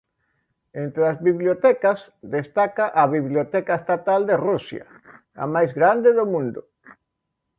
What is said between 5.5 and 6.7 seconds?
máis grande do mundo.